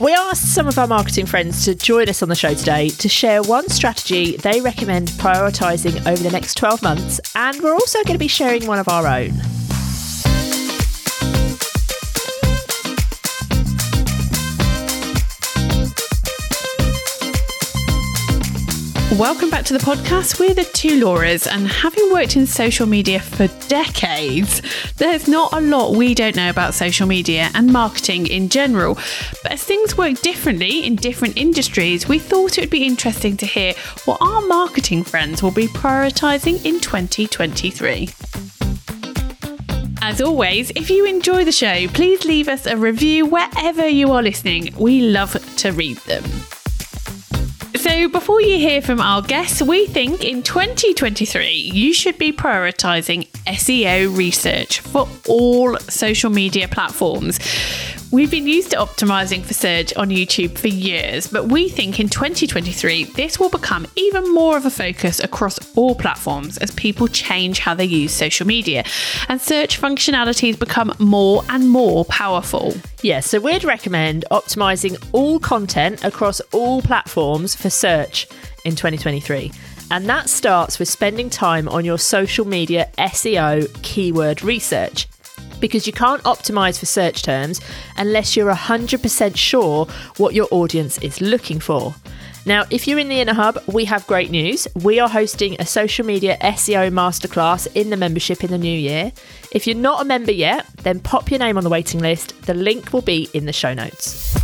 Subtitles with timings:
[0.00, 3.08] We asked some of our marketing friends to join us on the show today to
[3.08, 8.14] share one strategy they recommend prioritising over the next 12 months, and we're also going
[8.14, 9.53] to be sharing one of our own.
[19.18, 20.40] Welcome back to the podcast.
[20.40, 24.60] We're the two Lauras, and having worked in social media for decades,
[24.96, 28.96] there's not a lot we don't know about social media and marketing in general.
[29.44, 33.46] But as things work differently in different industries, we thought it would be interesting to
[33.46, 33.74] hear
[34.04, 38.08] what our marketing friends will be prioritising in 2023.
[40.02, 44.24] As always, if you enjoy the show, please leave us a review wherever you are
[44.24, 44.74] listening.
[44.76, 46.24] We love to read them.
[47.94, 53.28] So, before you hear from our guests, we think in 2023 you should be prioritizing
[53.46, 57.38] SEO research for all social media platforms.
[58.14, 62.08] We've been used to optimizing for search on YouTube for years, but we think in
[62.08, 67.58] 2023 this will become even more of a focus across all platforms as people change
[67.58, 68.84] how they use social media
[69.28, 72.72] and search functionalities become more and more powerful.
[73.02, 78.28] Yeah, so we'd recommend optimizing all content across all platforms for search
[78.64, 79.50] in 2023.
[79.90, 85.08] And that starts with spending time on your social media SEO keyword research
[85.60, 87.60] because you can't optimize for search terms
[87.96, 91.94] unless you're 100% sure what your audience is looking for.
[92.46, 94.68] Now, if you're in the Inner Hub, we have great news.
[94.74, 99.12] We are hosting a social media SEO masterclass in the membership in the new year.
[99.52, 102.42] If you're not a member yet, then pop your name on the waiting list.
[102.42, 104.43] The link will be in the show notes.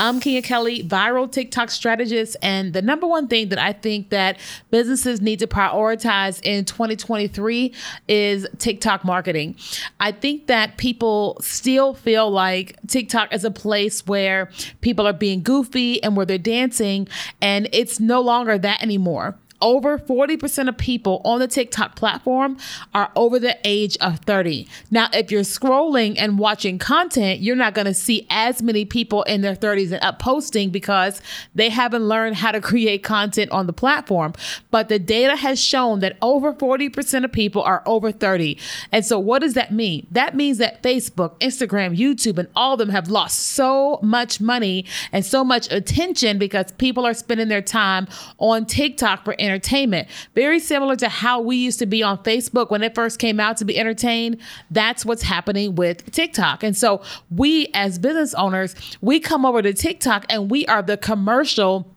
[0.00, 2.34] I'm Keenya Kelly, viral TikTok strategist.
[2.40, 4.38] And the number one thing that I think that
[4.70, 7.74] businesses need to prioritize in 2023
[8.08, 9.56] is TikTok marketing.
[10.00, 15.42] I think that people still feel like TikTok is a place where people are being
[15.42, 17.06] goofy and where they're dancing,
[17.42, 22.56] and it's no longer that anymore over 40% of people on the TikTok platform
[22.94, 24.68] are over the age of 30.
[24.90, 29.22] Now, if you're scrolling and watching content, you're not going to see as many people
[29.24, 31.20] in their 30s and up posting because
[31.54, 34.32] they haven't learned how to create content on the platform.
[34.70, 38.58] But the data has shown that over 40% of people are over 30.
[38.92, 40.06] And so, what does that mean?
[40.10, 44.84] That means that Facebook, Instagram, YouTube, and all of them have lost so much money
[45.12, 50.08] and so much attention because people are spending their time on TikTok for entertainment.
[50.34, 53.56] Very similar to how we used to be on Facebook when it first came out
[53.58, 54.38] to be entertained.
[54.70, 56.62] That's what's happening with TikTok.
[56.62, 60.96] And so we as business owners, we come over to TikTok and we are the
[60.96, 61.94] commercial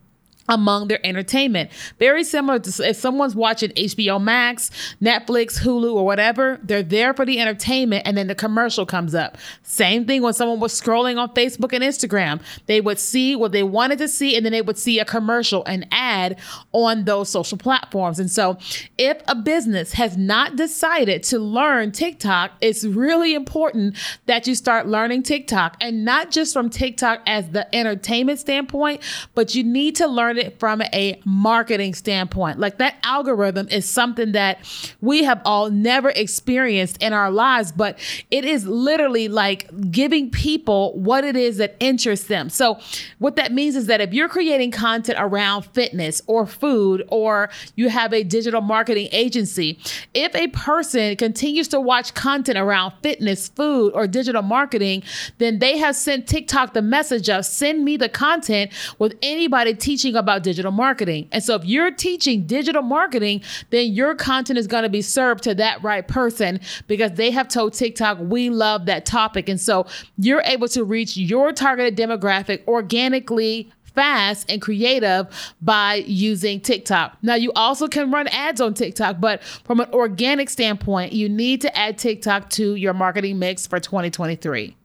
[0.48, 1.70] among their entertainment.
[1.98, 7.24] Very similar to if someone's watching HBO Max, Netflix, Hulu, or whatever, they're there for
[7.24, 9.38] the entertainment and then the commercial comes up.
[9.62, 12.40] Same thing when someone was scrolling on Facebook and Instagram.
[12.66, 15.64] They would see what they wanted to see and then they would see a commercial,
[15.64, 16.38] an ad
[16.72, 18.18] on those social platforms.
[18.18, 18.58] And so
[18.98, 23.96] if a business has not decided to learn TikTok, it's really important
[24.26, 29.00] that you start learning TikTok and not just from TikTok as the entertainment standpoint,
[29.34, 32.58] but you need to learn it from a marketing standpoint.
[32.58, 34.58] Like that algorithm is something that
[35.00, 37.98] we have all never experienced in our lives, but
[38.30, 42.48] it is literally like giving people what it is that interests them.
[42.50, 42.78] So,
[43.18, 47.88] what that means is that if you're creating content around fitness or food, or you
[47.88, 49.78] have a digital marketing agency,
[50.12, 55.02] if a person continues to watch content around fitness, food, or digital marketing,
[55.38, 60.16] then they have sent TikTok the message of send me the content with anybody teaching
[60.16, 61.28] about digital marketing.
[61.32, 65.44] And so if you're teaching digital marketing, then your content is going to be served
[65.44, 69.48] to that right person because they have told TikTok, we love that topic.
[69.48, 69.86] And so
[70.18, 77.16] you're able to reach your targeted demographic organically fast and creative by using TikTok.
[77.22, 81.60] Now, you also can run ads on TikTok, but from an organic standpoint, you need
[81.62, 84.76] to add TikTok to your marketing mix for 2023.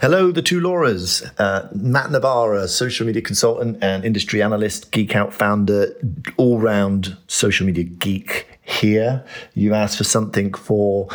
[0.00, 1.28] Hello, the two Lauras.
[1.40, 5.92] Uh, Matt Navarra, social media consultant and industry analyst, Geek Out founder,
[6.36, 9.24] all round social media geek here.
[9.54, 11.08] You asked for something for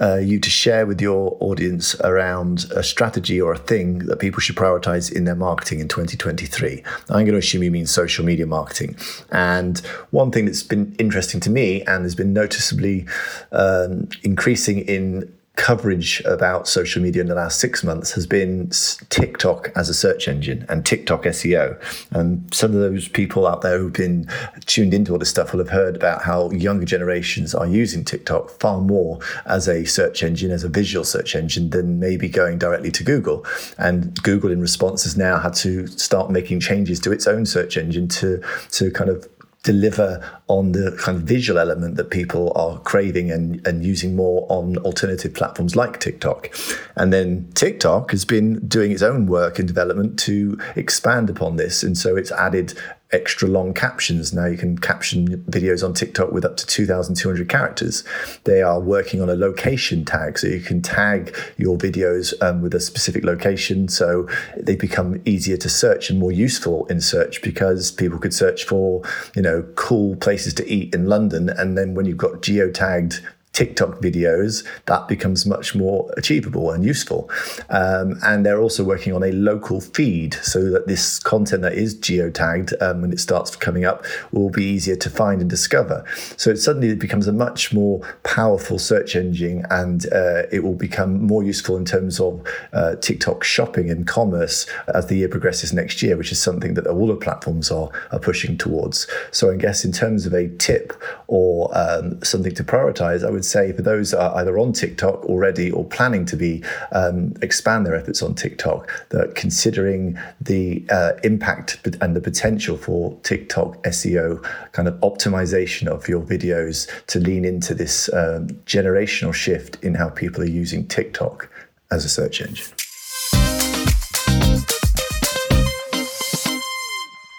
[0.00, 4.38] uh, you to share with your audience around a strategy or a thing that people
[4.38, 6.84] should prioritize in their marketing in 2023.
[7.08, 8.96] I'm going to assume you mean social media marketing.
[9.32, 9.80] And
[10.10, 13.04] one thing that's been interesting to me and has been noticeably
[13.50, 18.70] um, increasing in coverage about social media in the last six months has been
[19.10, 21.76] TikTok as a search engine and TikTok SEO.
[22.12, 24.28] And some of those people out there who've been
[24.66, 28.50] tuned into all this stuff will have heard about how younger generations are using TikTok
[28.60, 32.92] far more as a search engine, as a visual search engine, than maybe going directly
[32.92, 33.44] to Google.
[33.78, 37.76] And Google, in response, has now had to start making changes to its own search
[37.76, 38.40] engine to
[38.70, 39.28] to kind of
[39.64, 44.46] deliver on the kind of visual element that people are craving and, and using more
[44.48, 46.50] on alternative platforms like TikTok.
[46.96, 51.82] And then TikTok has been doing its own work in development to expand upon this.
[51.82, 52.78] And so it's added
[53.12, 54.32] extra long captions.
[54.32, 58.04] Now you can caption videos on TikTok with up to 2,200 characters.
[58.44, 62.74] They are working on a location tag, so you can tag your videos um, with
[62.74, 63.88] a specific location.
[63.88, 68.64] So they become easier to search and more useful in search because people could search
[68.64, 69.02] for,
[69.34, 71.50] you know, cool places places to eat in London.
[71.50, 73.20] And then when you've got geotagged
[73.58, 77.28] TikTok videos, that becomes much more achievable and useful.
[77.70, 81.96] Um, and they're also working on a local feed so that this content that is
[81.96, 86.04] geotagged um, when it starts coming up will be easier to find and discover.
[86.36, 91.20] So it suddenly becomes a much more powerful search engine and uh, it will become
[91.26, 96.00] more useful in terms of uh, TikTok shopping and commerce as the year progresses next
[96.00, 99.08] year, which is something that all the platforms are, are pushing towards.
[99.32, 100.92] So I guess in terms of a tip
[101.26, 105.24] or um, something to prioritize, I would say for those that are either on TikTok
[105.24, 106.62] already or planning to be
[106.92, 113.16] um, expand their efforts on TikTok, that considering the uh, impact and the potential for
[113.22, 114.42] TikTok SEO
[114.72, 120.08] kind of optimization of your videos to lean into this um, generational shift in how
[120.08, 121.50] people are using TikTok
[121.90, 122.66] as a search engine.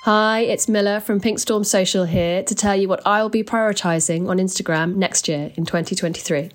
[0.03, 4.37] Hi, it's Miller from Pinkstorm Social here to tell you what I'll be prioritising on
[4.37, 6.51] Instagram next year in 2023.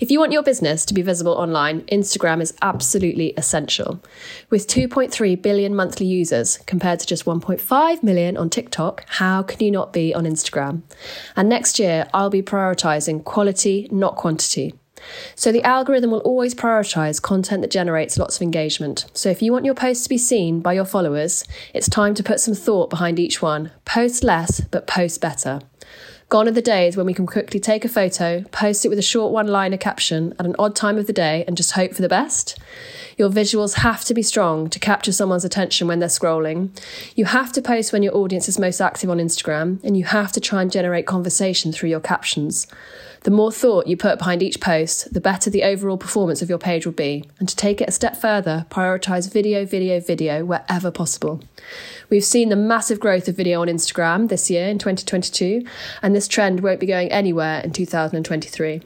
[0.00, 4.02] If you want your business to be visible online, Instagram is absolutely essential.
[4.48, 9.70] With 2.3 billion monthly users compared to just 1.5 million on TikTok, how can you
[9.70, 10.80] not be on Instagram?
[11.36, 14.72] And next year, I'll be prioritising quality, not quantity.
[15.34, 19.06] So the algorithm will always prioritize content that generates lots of engagement.
[19.14, 21.44] So if you want your post to be seen by your followers,
[21.74, 23.70] it's time to put some thought behind each one.
[23.84, 25.60] Post less, but post better.
[26.30, 29.02] Gone are the days when we can quickly take a photo, post it with a
[29.02, 32.02] short one liner caption at an odd time of the day, and just hope for
[32.02, 32.56] the best.
[33.18, 36.70] Your visuals have to be strong to capture someone's attention when they're scrolling.
[37.16, 40.30] You have to post when your audience is most active on Instagram, and you have
[40.30, 42.68] to try and generate conversation through your captions.
[43.22, 46.58] The more thought you put behind each post, the better the overall performance of your
[46.58, 47.24] page will be.
[47.38, 51.42] And to take it a step further, prioritize video, video, video wherever possible.
[52.08, 55.66] We've seen the massive growth of video on Instagram this year in 2022,
[56.00, 58.80] and this trend won't be going anywhere in 2023.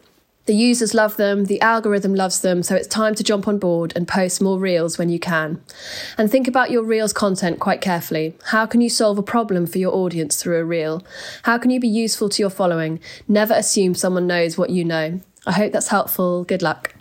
[0.46, 3.94] The users love them, the algorithm loves them, so it's time to jump on board
[3.96, 5.62] and post more reels when you can.
[6.18, 8.34] And think about your reels content quite carefully.
[8.46, 11.02] How can you solve a problem for your audience through a reel?
[11.44, 13.00] How can you be useful to your following?
[13.26, 15.20] Never assume someone knows what you know.
[15.46, 16.44] I hope that's helpful.
[16.44, 16.94] Good luck.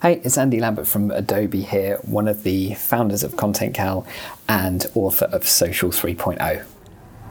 [0.00, 4.06] Hey, it's Andy Lambert from Adobe here, one of the founders of ContentCal
[4.48, 6.64] and author of Social 3.0.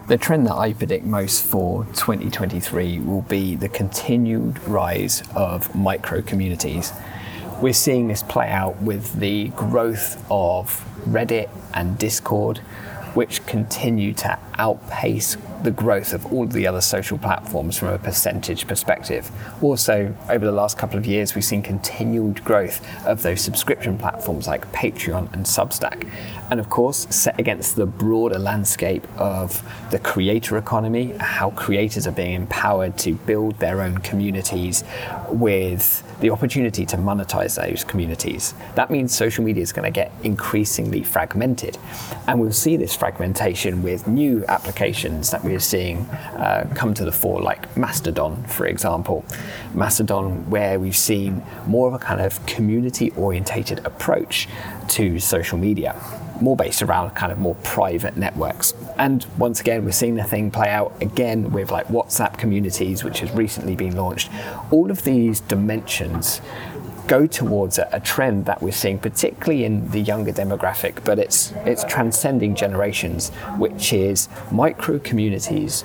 [0.09, 6.23] The trend that I predict most for 2023 will be the continued rise of micro
[6.23, 6.91] communities.
[7.61, 12.57] We're seeing this play out with the growth of Reddit and Discord,
[13.13, 17.97] which continue to outpace the growth of all of the other social platforms from a
[17.97, 19.29] percentage perspective.
[19.61, 24.47] Also, over the last couple of years, we've seen continued growth of those subscription platforms
[24.47, 26.09] like Patreon and Substack.
[26.51, 32.11] And of course, set against the broader landscape of the creator economy, how creators are
[32.11, 34.83] being empowered to build their own communities
[35.29, 38.53] with the opportunity to monetize those communities.
[38.75, 41.77] That means social media is going to get increasingly fragmented.
[42.27, 45.99] And we'll see this fragmentation with new applications that we're seeing
[46.35, 49.23] uh, come to the fore, like Mastodon, for example.
[49.73, 54.47] Mastodon, where we've seen more of a kind of community orientated approach
[54.89, 55.95] to social media
[56.41, 58.73] more based around kind of more private networks.
[58.97, 63.19] And once again, we're seeing the thing play out again with like WhatsApp communities, which
[63.19, 64.31] has recently been launched.
[64.71, 66.41] All of these dimensions
[67.09, 71.51] go towards a, a, trend that we're seeing, particularly in the younger demographic, but it's
[71.65, 75.83] it's transcending generations, which is micro communities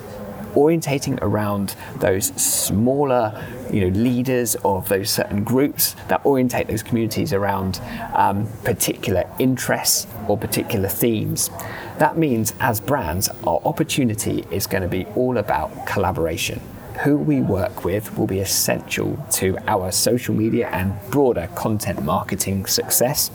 [0.53, 7.33] orientating around those smaller you know, leaders of those certain groups that orientate those communities
[7.33, 7.81] around
[8.13, 11.49] um, particular interests or particular themes.
[11.97, 16.61] That means, as brands, our opportunity is going to be all about collaboration
[17.03, 22.65] who we work with will be essential to our social media and broader content marketing
[22.65, 23.31] success.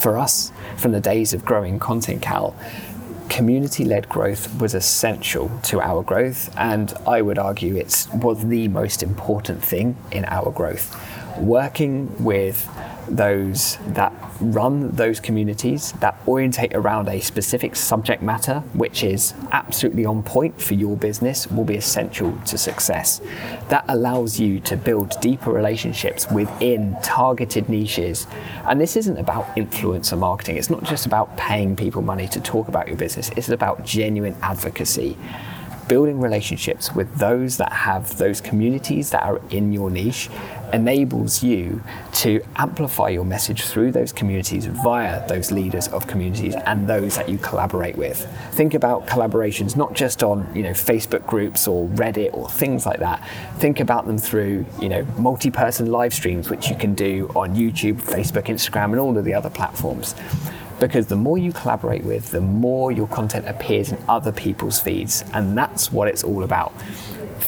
[0.00, 2.54] For us, from the days of growing ContentCal,
[3.28, 8.68] community led growth was essential to our growth, and I would argue it was the
[8.68, 10.94] most important thing in our growth.
[11.38, 12.68] Working with
[13.08, 20.04] those that run those communities that orientate around a specific subject matter, which is absolutely
[20.04, 23.20] on point for your business, will be essential to success.
[23.68, 28.26] That allows you to build deeper relationships within targeted niches.
[28.66, 32.68] And this isn't about influencer marketing, it's not just about paying people money to talk
[32.68, 35.16] about your business, it's about genuine advocacy
[35.88, 40.30] building relationships with those that have those communities that are in your niche
[40.72, 46.88] enables you to amplify your message through those communities via those leaders of communities and
[46.88, 48.26] those that you collaborate with.
[48.52, 53.00] Think about collaborations not just on, you know, Facebook groups or Reddit or things like
[53.00, 53.26] that.
[53.58, 58.00] Think about them through, you know, multi-person live streams which you can do on YouTube,
[58.00, 60.14] Facebook, Instagram and all of the other platforms
[60.80, 65.22] because the more you collaborate with, the more your content appears in other people's feeds.
[65.32, 66.72] And that's what it's all about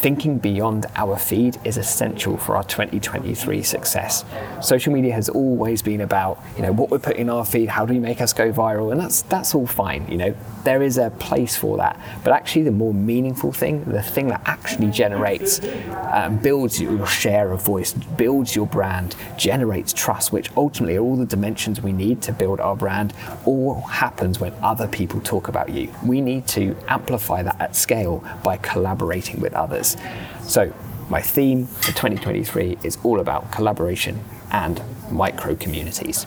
[0.05, 4.23] thinking beyond our feed is essential for our 2023 success.
[4.61, 7.87] Social media has always been about, you know, what we're putting in our feed, how
[7.87, 10.35] do we make us go viral, and that's that's all fine, you know.
[10.65, 11.99] There is a place for that.
[12.23, 15.63] But actually the more meaningful thing, the thing that actually generates
[16.13, 21.17] um, builds your share of voice, builds your brand, generates trust, which ultimately are all
[21.17, 23.15] the dimensions we need to build our brand,
[23.47, 25.91] all happens when other people talk about you.
[26.05, 29.94] We need to amplify that at scale by collaborating with others.
[30.43, 30.73] So,
[31.09, 36.27] my theme for 2023 is all about collaboration and micro communities.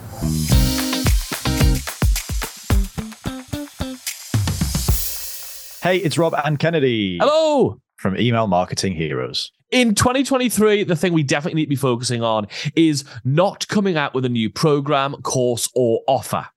[5.82, 7.18] Hey, it's Rob and Kennedy.
[7.18, 7.80] Hello.
[7.96, 9.52] From Email Marketing Heroes.
[9.72, 14.14] In 2023, the thing we definitely need to be focusing on is not coming out
[14.14, 16.48] with a new program, course, or offer.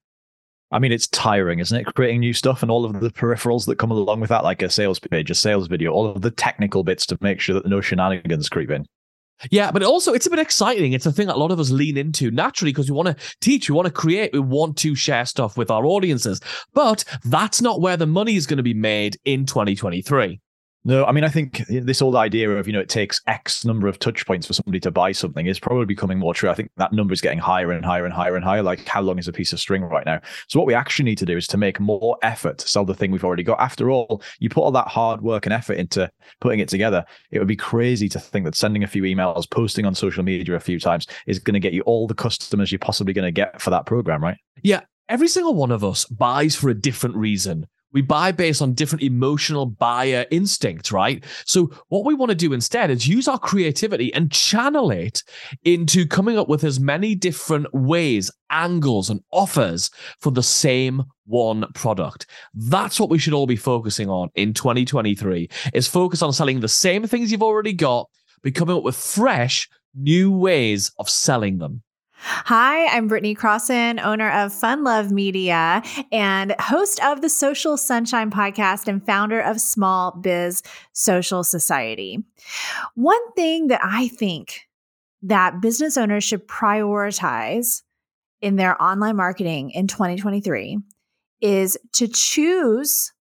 [0.73, 1.95] I mean, it's tiring, isn't it?
[1.95, 4.71] Creating new stuff and all of the peripherals that come along with that, like a
[4.71, 7.81] sales page, a sales video, all of the technical bits to make sure that no
[7.81, 8.87] shenanigans creep in.
[9.51, 10.93] Yeah, but also it's a bit exciting.
[10.93, 13.37] It's a thing that a lot of us lean into naturally because we want to
[13.41, 16.41] teach, we want to create, we want to share stuff with our audiences.
[16.75, 20.41] But that's not where the money is going to be made in 2023.
[20.83, 23.67] No, I mean, I think eh, this old idea of, you know, it takes X
[23.67, 26.49] number of touch points for somebody to buy something is probably becoming more true.
[26.49, 28.63] I think that number is getting higher and higher and higher and higher.
[28.63, 30.21] Like, how long is a piece of string right now?
[30.49, 32.95] So, what we actually need to do is to make more effort to sell the
[32.95, 33.61] thing we've already got.
[33.61, 36.11] After all, you put all that hard work and effort into
[36.41, 37.05] putting it together.
[37.31, 40.55] It would be crazy to think that sending a few emails, posting on social media
[40.57, 43.33] a few times is going to get you all the customers you're possibly going to
[43.33, 44.39] get for that program, right?
[44.63, 44.81] Yeah.
[45.11, 47.67] Every single one of us buys for a different reason.
[47.93, 51.25] We buy based on different emotional buyer instincts, right?
[51.45, 55.23] So, what we want to do instead is use our creativity and channel it
[55.65, 61.65] into coming up with as many different ways, angles, and offers for the same one
[61.75, 62.27] product.
[62.55, 66.69] That's what we should all be focusing on in 2023 is focus on selling the
[66.69, 68.09] same things you've already got,
[68.43, 71.83] but coming up with fresh, new ways of selling them.
[72.23, 78.31] Hi, I'm Brittany Crossan, owner of Fun Love Media and host of the Social Sunshine
[78.31, 80.63] podcast and founder of Small Biz
[80.93, 82.19] Social Society.
[82.95, 84.69] One thing that I think
[85.23, 87.83] that business owners should prioritize
[88.43, 90.79] in their online marketing in 2023
[91.41, 93.15] is to choose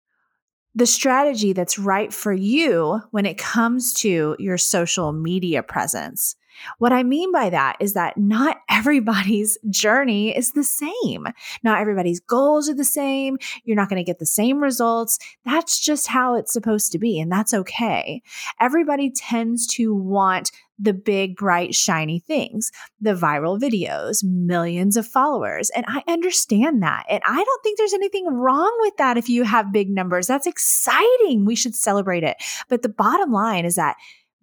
[0.75, 6.35] the strategy that's right for you when it comes to your social media presence.
[6.79, 11.27] What I mean by that is that not everybody's journey is the same.
[11.63, 13.39] Not everybody's goals are the same.
[13.65, 15.19] You're not going to get the same results.
[15.45, 18.23] That's just how it's supposed to be, and that's okay.
[18.61, 22.71] Everybody tends to want the big, bright, shiny things,
[23.01, 25.71] the viral videos, millions of followers.
[25.71, 27.05] And I understand that.
[27.09, 30.27] And I don't think there's anything wrong with that if you have big numbers.
[30.27, 31.45] That's exciting.
[31.45, 32.37] We should celebrate it.
[32.69, 33.97] But the bottom line is that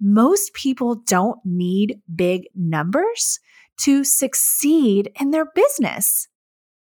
[0.04, 3.40] most people don't need big numbers
[3.78, 6.28] to succeed in their business.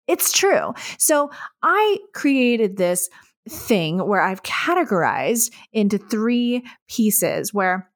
[0.09, 0.75] It's true.
[0.99, 1.31] So
[1.63, 3.09] I created this
[3.49, 7.89] thing where I've categorized into three pieces where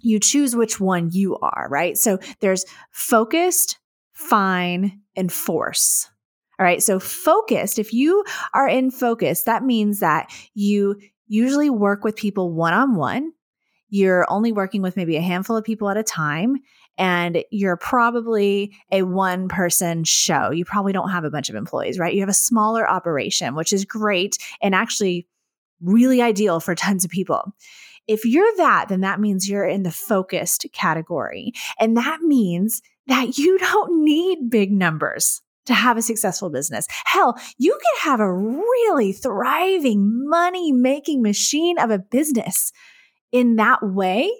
[0.00, 1.96] you choose which one you are, right?
[1.96, 3.78] So there's focused,
[4.12, 6.08] fine, and force.
[6.58, 6.82] All right.
[6.82, 12.52] So focused, if you are in focus, that means that you usually work with people
[12.52, 13.32] one on one
[13.88, 16.56] you're only working with maybe a handful of people at a time
[16.98, 20.50] and you're probably a one person show.
[20.50, 22.14] You probably don't have a bunch of employees, right?
[22.14, 25.26] You have a smaller operation, which is great and actually
[25.82, 27.54] really ideal for tons of people.
[28.08, 31.52] if you're that, then that means you're in the focused category.
[31.80, 36.86] And that means that you don't need big numbers to have a successful business.
[37.04, 42.72] Hell, you can have a really thriving money making machine of a business
[43.32, 44.30] in that way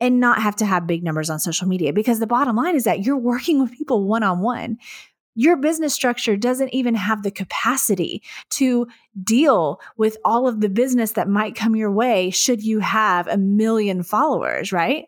[0.00, 2.84] and not have to have big numbers on social media because the bottom line is
[2.84, 4.78] that you're working with people one on one.
[5.36, 8.88] Your business structure doesn't even have the capacity to
[9.22, 13.38] deal with all of the business that might come your way should you have a
[13.38, 15.06] million followers, right?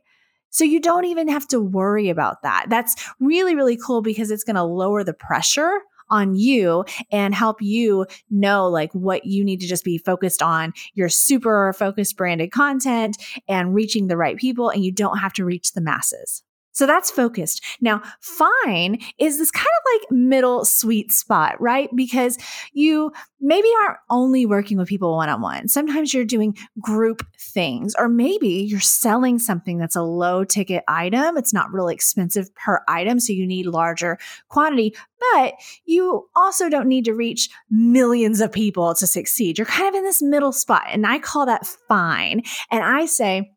[0.51, 2.67] So you don't even have to worry about that.
[2.69, 5.81] That's really, really cool because it's going to lower the pressure
[6.12, 10.73] on you and help you know like what you need to just be focused on
[10.95, 13.16] your super focused branded content
[13.49, 16.45] and reaching the right people and you don't have to reach the masses.
[16.73, 17.62] So that's focused.
[17.81, 21.88] Now, fine is this kind of like middle sweet spot, right?
[21.95, 22.38] Because
[22.73, 25.69] you maybe aren't only working with people one on one.
[25.69, 31.37] Sometimes you're doing group things, or maybe you're selling something that's a low ticket item.
[31.37, 33.21] It's not really expensive per item.
[33.21, 34.95] So you need larger quantity,
[35.35, 39.59] but you also don't need to reach millions of people to succeed.
[39.59, 40.85] You're kind of in this middle spot.
[40.91, 42.43] And I call that fine.
[42.71, 43.52] And I say,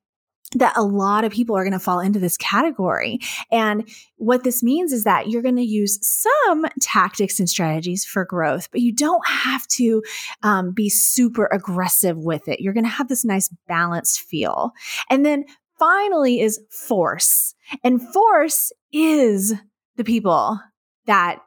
[0.54, 3.20] that a lot of people are going to fall into this category.
[3.52, 8.25] And what this means is that you're going to use some tactics and strategies for
[8.25, 10.04] growth, but you don't have to
[10.44, 12.62] um, be super aggressive with it.
[12.62, 14.72] You're going to have this nice balanced feel.
[15.10, 15.46] And then
[15.78, 17.54] finally is force.
[17.84, 19.54] And force is
[19.98, 20.60] the people
[21.06, 21.40] that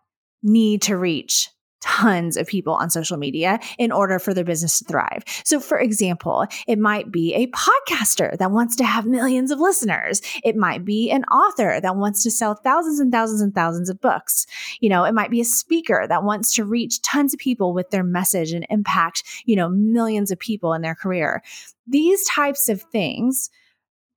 [0.43, 1.49] need to reach
[1.81, 5.23] tons of people on social media in order for their business to thrive.
[5.45, 10.21] So, for example, it might be a podcaster that wants to have millions of listeners.
[10.45, 14.01] It might be an author that wants to sell thousands and thousands and thousands of
[14.01, 14.47] books.
[14.81, 17.91] You know, it might be a speaker that wants to reach tons of people with
[17.91, 21.43] their message and impact, you know, millions of people in their career.
[21.87, 23.51] These types of things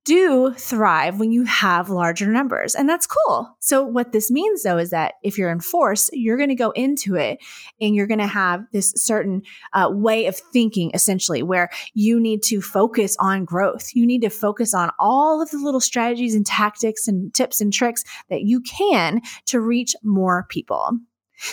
[0.03, 2.74] do thrive when you have larger numbers.
[2.74, 3.55] And that's cool.
[3.60, 6.72] So, what this means though is that if you're in force, you're going to go
[6.72, 7.39] into it
[7.79, 9.43] and you're going to have this certain
[9.74, 13.91] uh, way of thinking, essentially, where you need to focus on growth.
[13.93, 17.71] You need to focus on all of the little strategies and tactics and tips and
[17.71, 20.97] tricks that you can to reach more people.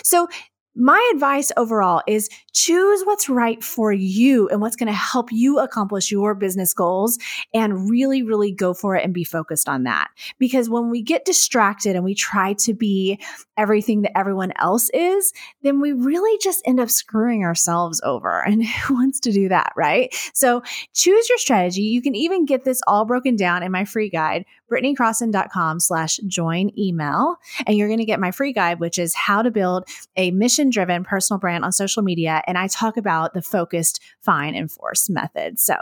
[0.03, 0.27] So,
[0.75, 5.59] my advice overall is choose what's right for you and what's going to help you
[5.59, 7.17] accomplish your business goals
[7.53, 10.09] and really, really go for it and be focused on that.
[10.37, 13.19] Because when we get distracted and we try to be
[13.57, 18.43] everything that everyone else is, then we really just end up screwing ourselves over.
[18.49, 20.13] And who wants to do that, right?
[20.33, 21.83] So choose your strategy.
[21.83, 26.71] You can even get this all broken down in my free guide, brittanycrossan.com slash join
[26.77, 27.35] email.
[27.65, 30.69] And you're going to get my free guide, which is how to build a mission
[30.69, 32.41] driven personal brand on social media.
[32.47, 35.59] And I talk about the focused, fine, and force method.
[35.59, 35.75] So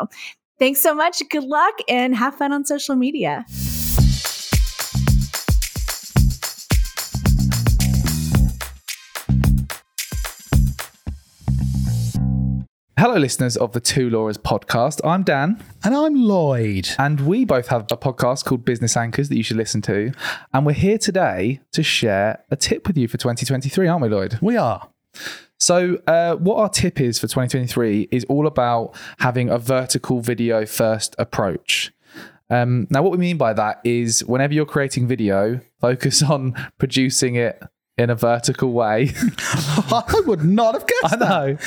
[0.60, 1.22] thanks so much.
[1.30, 3.46] Good luck and have fun on social media.
[13.00, 15.02] Hello, listeners of the Two Laura's podcast.
[15.06, 15.64] I'm Dan.
[15.84, 16.90] And I'm Lloyd.
[16.98, 20.12] And we both have a podcast called Business Anchors that you should listen to.
[20.52, 24.40] And we're here today to share a tip with you for 2023, aren't we, Lloyd?
[24.42, 24.90] We are.
[25.60, 30.66] So, uh, what our tip is for 2023 is all about having a vertical video
[30.66, 31.94] first approach.
[32.50, 37.36] Um, now, what we mean by that is whenever you're creating video, focus on producing
[37.36, 37.62] it
[37.98, 39.12] in a vertical way.
[39.40, 41.58] I would not have guessed I know.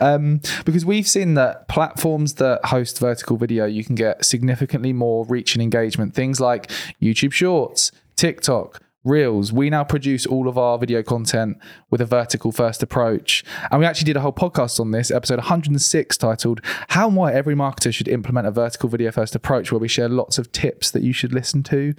[0.00, 5.24] Um, because we've seen that platforms that host vertical video, you can get significantly more
[5.24, 6.14] reach and engagement.
[6.14, 6.70] Things like
[7.02, 9.52] YouTube Shorts, TikTok, Reels.
[9.52, 11.58] We now produce all of our video content
[11.90, 13.44] with a vertical first approach.
[13.70, 17.32] And we actually did a whole podcast on this, episode 106, titled How and Why
[17.34, 20.90] Every Marketer Should Implement a Vertical Video First Approach, where we share lots of tips
[20.92, 21.94] that you should listen to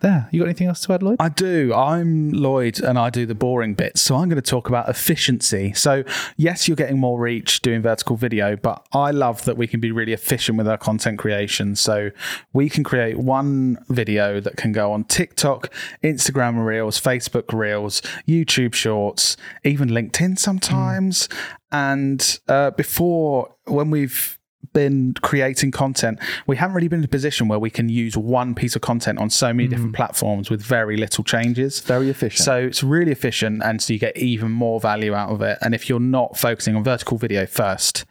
[0.00, 0.28] there.
[0.30, 1.16] You got anything else to add, Lloyd?
[1.20, 1.72] I do.
[1.74, 4.00] I'm Lloyd and I do the boring bits.
[4.02, 5.72] So I'm going to talk about efficiency.
[5.72, 6.04] So,
[6.36, 9.92] yes, you're getting more reach doing vertical video, but I love that we can be
[9.92, 11.76] really efficient with our content creation.
[11.76, 12.10] So,
[12.52, 18.74] we can create one video that can go on TikTok, Instagram Reels, Facebook Reels, YouTube
[18.74, 21.28] Shorts, even LinkedIn sometimes.
[21.28, 21.38] Mm.
[21.70, 24.37] And uh, before, when we've
[24.72, 28.54] been creating content, we haven't really been in a position where we can use one
[28.54, 29.70] piece of content on so many mm.
[29.70, 31.80] different platforms with very little changes.
[31.80, 32.44] Very efficient.
[32.44, 35.58] So it's really efficient, and so you get even more value out of it.
[35.60, 38.04] And if you're not focusing on vertical video first,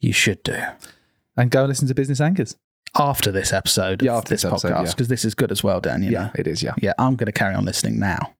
[0.00, 0.60] you should do.
[1.36, 2.56] And go and listen to Business Anchors
[2.98, 4.02] after this episode.
[4.02, 5.06] Yeah, after this, this podcast because yeah.
[5.06, 6.02] this is good as well, Dan.
[6.02, 6.30] yeah, know?
[6.34, 6.62] it is.
[6.62, 6.92] Yeah, yeah.
[6.98, 8.34] I'm going to carry on listening now.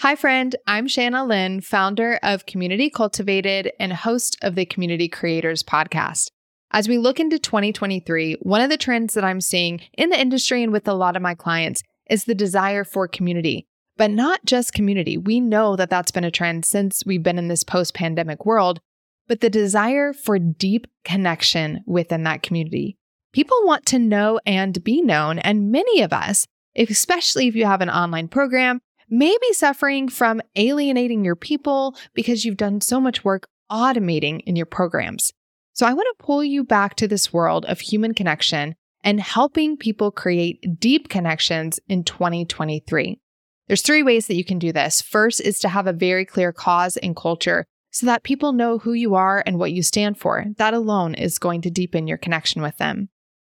[0.00, 0.56] Hi, friend.
[0.66, 6.30] I'm Shanna Lynn, founder of Community Cultivated and host of the Community Creators Podcast.
[6.72, 10.62] As we look into 2023, one of the trends that I'm seeing in the industry
[10.62, 14.72] and with a lot of my clients is the desire for community, but not just
[14.72, 15.18] community.
[15.18, 18.78] We know that that's been a trend since we've been in this post pandemic world,
[19.26, 22.96] but the desire for deep connection within that community.
[23.32, 27.80] People want to know and be known, and many of us, especially if you have
[27.80, 33.24] an online program, may be suffering from alienating your people because you've done so much
[33.24, 35.32] work automating in your programs.
[35.80, 39.78] So I want to pull you back to this world of human connection and helping
[39.78, 43.18] people create deep connections in 2023.
[43.66, 45.00] There's three ways that you can do this.
[45.00, 48.92] First is to have a very clear cause and culture so that people know who
[48.92, 50.44] you are and what you stand for.
[50.58, 53.08] That alone is going to deepen your connection with them.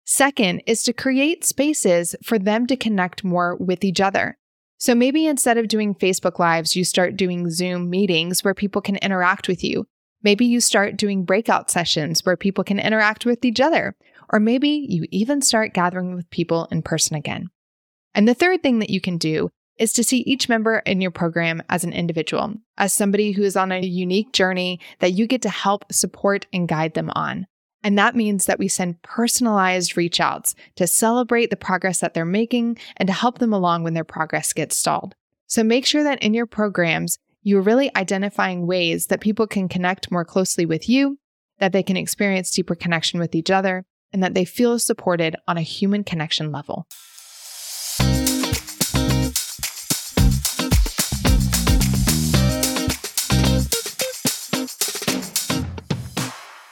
[0.05, 4.37] Second is to create spaces for them to connect more with each other.
[4.79, 8.97] So maybe instead of doing Facebook Lives, you start doing Zoom meetings where people can
[8.97, 9.87] interact with you.
[10.27, 13.95] Maybe you start doing breakout sessions where people can interact with each other.
[14.31, 17.49] Or maybe you even start gathering with people in person again.
[18.13, 21.13] And the third thing that you can do is to see each member in your
[21.13, 25.43] program as an individual, as somebody who is on a unique journey that you get
[25.43, 27.47] to help support and guide them on.
[27.85, 32.25] And that means that we send personalized reach outs to celebrate the progress that they're
[32.25, 35.15] making and to help them along when their progress gets stalled.
[35.47, 40.11] So make sure that in your programs, you're really identifying ways that people can connect
[40.11, 41.17] more closely with you,
[41.61, 45.57] that they can experience deeper connection with each other, and that they feel supported on
[45.57, 46.89] a human connection level.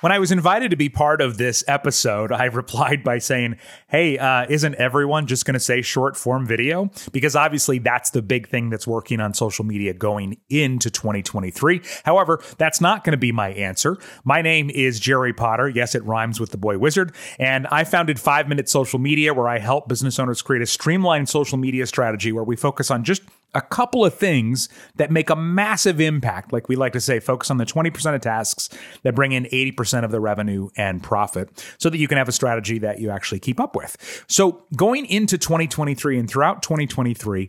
[0.04, 3.56] When I was invited to be part of this episode, I replied by saying,
[3.88, 6.90] Hey, uh, isn't everyone just going to say short form video?
[7.10, 11.80] Because obviously that's the big thing that's working on social media going into 2023.
[12.04, 13.96] However, that's not going to be my answer.
[14.24, 15.70] My name is Jerry Potter.
[15.70, 17.14] Yes, it rhymes with the boy wizard.
[17.38, 21.30] And I founded Five Minute Social Media, where I help business owners create a streamlined
[21.30, 23.22] social media strategy where we focus on just
[23.54, 26.52] a couple of things that make a massive impact.
[26.52, 28.68] Like we like to say, focus on the 20% of tasks
[29.02, 32.32] that bring in 80% of the revenue and profit so that you can have a
[32.32, 34.24] strategy that you actually keep up with.
[34.28, 37.48] So going into 2023 and throughout 2023,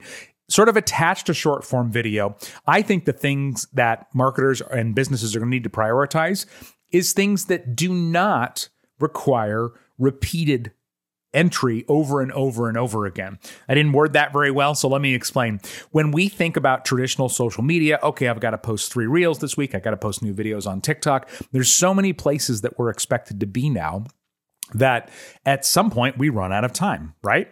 [0.49, 2.35] sort of attached to short form video,
[2.67, 6.45] I think the things that marketers and businesses are going to need to prioritize
[6.91, 10.71] is things that do not require repeated
[11.35, 13.37] entry over and over and over again.
[13.69, 15.59] I didn't word that very well, so let me explain.
[15.91, 19.57] When we think about traditional social media, okay, I've got to post three reels this
[19.57, 21.29] week, I got to post new videos on TikTok.
[21.51, 24.05] There's so many places that we're expected to be now
[24.73, 25.09] that
[25.45, 27.47] at some point we run out of time, right?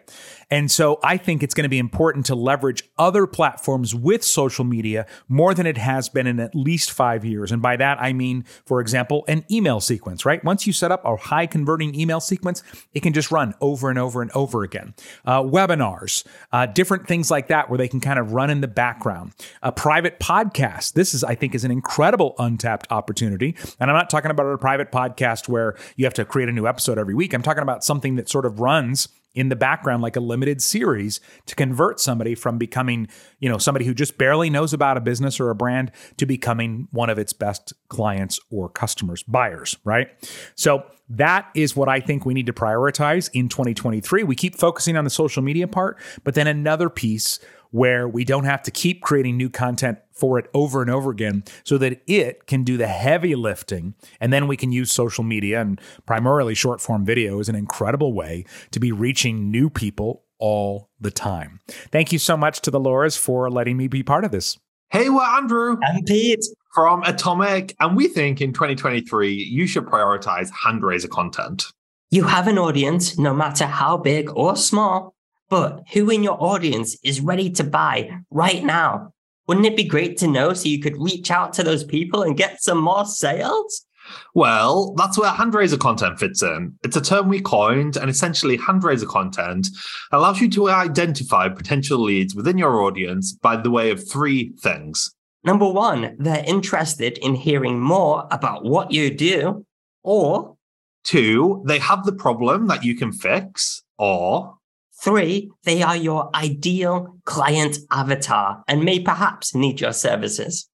[0.49, 4.63] And so I think it's going to be important to leverage other platforms with social
[4.63, 7.51] media more than it has been in at least five years.
[7.51, 10.43] And by that, I mean, for example, an email sequence, right?
[10.43, 12.61] Once you set up a high converting email sequence,
[12.93, 14.93] it can just run over and over and over again.
[15.25, 18.67] Uh, webinars, uh, different things like that where they can kind of run in the
[18.67, 19.33] background.
[19.61, 20.93] A private podcast.
[20.93, 23.55] This is, I think, is an incredible untapped opportunity.
[23.79, 26.67] And I'm not talking about a private podcast where you have to create a new
[26.67, 27.33] episode every week.
[27.33, 31.19] I'm talking about something that sort of runs in the background like a limited series
[31.47, 33.07] to convert somebody from becoming,
[33.39, 36.87] you know, somebody who just barely knows about a business or a brand to becoming
[36.91, 40.07] one of its best clients or customers, buyers, right?
[40.55, 44.23] So that is what I think we need to prioritize in 2023.
[44.23, 47.39] We keep focusing on the social media part, but then another piece
[47.71, 51.43] where we don't have to keep creating new content for it over and over again
[51.63, 53.95] so that it can do the heavy lifting.
[54.19, 58.13] And then we can use social media and primarily short form video as an incredible
[58.13, 61.61] way to be reaching new people all the time.
[61.67, 64.59] Thank you so much to the Lauras for letting me be part of this.
[64.91, 70.49] Hey, we're Andrew and Pete from Atomic, and we think in 2023 you should prioritize
[70.51, 71.65] hand raiser content.
[72.09, 75.13] You have an audience, no matter how big or small
[75.53, 79.13] but who in your audience is ready to buy right now?
[79.47, 82.35] Wouldn't it be great to know so you could reach out to those people and
[82.35, 83.85] get some more sales?
[84.33, 86.77] Well, that's where hand raiser content fits in.
[86.83, 89.67] It's a term we coined, and essentially, hand raiser content
[90.11, 95.13] allows you to identify potential leads within your audience by the way of three things.
[95.43, 99.65] Number one, they're interested in hearing more about what you do,
[100.03, 100.55] or
[101.03, 104.57] two, they have the problem that you can fix, or
[105.03, 110.69] Three, they are your ideal client avatar and may perhaps need your services.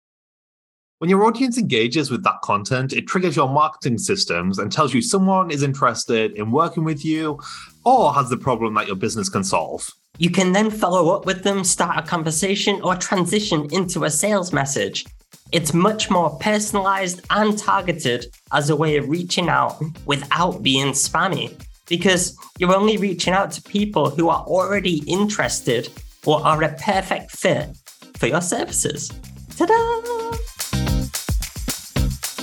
[0.98, 5.00] When your audience engages with that content, it triggers your marketing systems and tells you
[5.00, 7.40] someone is interested in working with you
[7.86, 9.88] or has the problem that your business can solve.
[10.16, 14.52] You can then follow up with them, start a conversation, or transition into a sales
[14.52, 15.04] message.
[15.52, 21.58] It's much more personalized and targeted as a way of reaching out without being spammy
[21.88, 25.88] because you're only reaching out to people who are already interested
[26.26, 27.76] or are a perfect fit
[28.16, 29.10] for your services.
[29.56, 30.38] Ta da!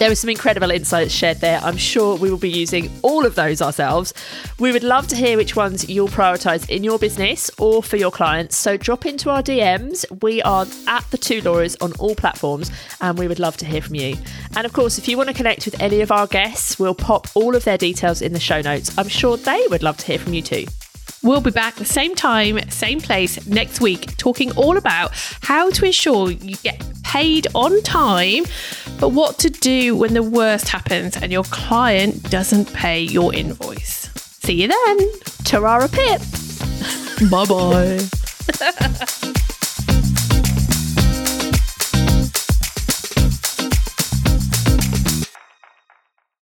[0.05, 1.59] There were some incredible insights shared there.
[1.63, 4.13] I'm sure we will be using all of those ourselves.
[4.59, 8.11] We would love to hear which ones you'll prioritise in your business or for your
[8.11, 8.55] clients.
[8.55, 10.05] So drop into our DMs.
[10.21, 12.69] We are at the Two Lauras on all platforms,
[13.01, 14.15] and we would love to hear from you.
[14.55, 17.27] And of course, if you want to connect with any of our guests, we'll pop
[17.33, 18.95] all of their details in the show notes.
[18.99, 20.65] I'm sure they would love to hear from you too.
[21.25, 25.11] We'll be back the same time, same place next week, talking all about
[25.41, 28.43] how to ensure you get paid on time,
[28.99, 34.11] but what to do when the worst happens and your client doesn't pay your invoice.
[34.43, 34.97] See you then.
[35.45, 36.21] Tarara Pip.
[37.31, 39.31] bye bye.